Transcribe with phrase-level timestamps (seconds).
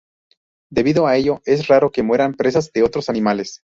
[0.71, 3.61] Debido a ello, es raro que mueran presas de otros animales.